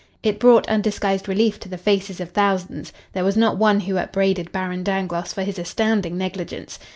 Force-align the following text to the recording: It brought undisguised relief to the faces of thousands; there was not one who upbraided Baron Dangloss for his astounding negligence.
It 0.23 0.39
brought 0.39 0.67
undisguised 0.67 1.27
relief 1.27 1.59
to 1.59 1.69
the 1.69 1.77
faces 1.77 2.19
of 2.19 2.31
thousands; 2.31 2.91
there 3.13 3.23
was 3.23 3.37
not 3.37 3.59
one 3.59 3.81
who 3.81 3.97
upbraided 3.99 4.51
Baron 4.51 4.81
Dangloss 4.83 5.31
for 5.31 5.43
his 5.43 5.59
astounding 5.59 6.17
negligence. 6.17 6.79